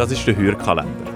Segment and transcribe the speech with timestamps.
[0.00, 1.12] Das ist der Hörkalender.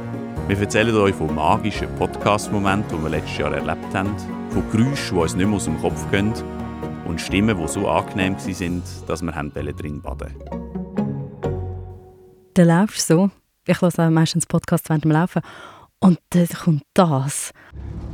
[0.46, 4.14] Wir erzählen euch von magischen Podcast-Momenten, die wir letztes Jahr erlebt haben,
[4.50, 6.34] von Geräuschen, die uns nicht mehr aus dem Kopf gehen
[7.06, 10.34] und Stimmen, die so angenehm waren, dass wir drin baden
[12.52, 13.30] Dann laufst du so.
[13.66, 15.40] Ich höre meistens Podcasts während dem Laufen.
[16.00, 17.52] Und dann kommt das.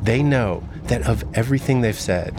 [0.04, 2.32] They know that of everything they've said,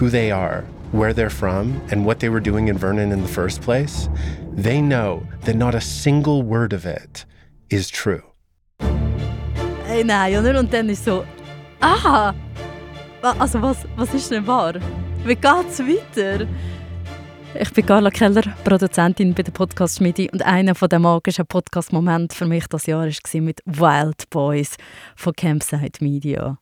[0.00, 3.32] who they are, where they're from, and what they were doing in Vernon in the
[3.32, 4.10] first place,
[4.56, 7.24] they know that not a single word of it
[7.68, 8.22] is true.
[9.84, 10.58] Hey, nein, oder?
[10.58, 11.24] Und dann ist so,
[11.80, 12.34] ah,
[13.22, 14.74] also was, was ist denn wahr?
[15.24, 16.46] Wie geht's weiter?
[17.54, 22.46] Ich bin Carla Keller, Produzentin bei der Podcast Schmiede und einer der magischen Podcast-Momente für
[22.46, 24.76] mich das Jahr war mit Wild Boys
[25.16, 26.58] von Campsite Media.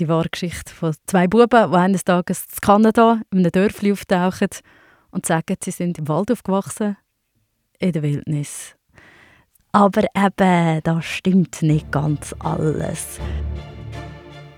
[0.00, 4.48] Die wahre Geschichte von zwei Buben, die eines Tages in Kanada in einem Dörfli auftauchen
[5.10, 6.96] und sagen, sie sind im Wald aufgewachsen,
[7.78, 8.74] in der Wildnis.
[9.74, 13.18] Aber eben, das stimmt nicht ganz alles.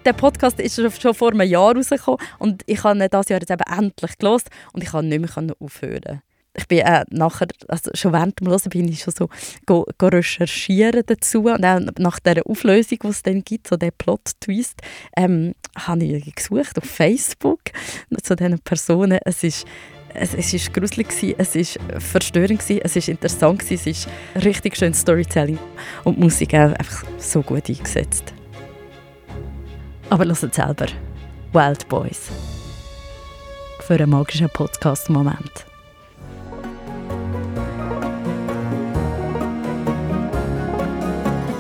[0.04, 3.78] Der Podcast ist schon vor einem Jahr rausgekommen und ich habe dieses Jahr jetzt eben
[3.78, 6.20] endlich gelost und ich kann nicht mehr aufhören.
[6.56, 9.28] Ich bin äh, nachher, also schon während dem Hören bin ich schon so
[9.66, 13.92] go, go recherchieren dazu und auch nach der Auflösung, die es dann gibt, so der
[13.92, 14.80] Plot-Twist,
[15.16, 17.60] ähm, habe ich gesucht auf Facebook
[18.22, 19.20] zu diesen Personen.
[19.24, 19.64] Es ist
[20.14, 25.58] es, es ist gruselig es ist verstörend es ist interessant es ist richtig schön Storytelling
[26.04, 28.32] und die Musik auch einfach so gut eingesetzt.
[30.10, 30.86] Aber hört selber.
[31.52, 32.30] Wild Boys.
[33.80, 35.66] Für einen magischen Podcast-Moment.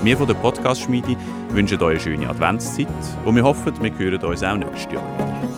[0.02, 1.16] Wir von der Podcast-Schmiede
[1.50, 2.88] wünschen euch eine schöne Adventszeit
[3.24, 5.53] und wir hoffen, wir hören uns auch nächstes Jahr.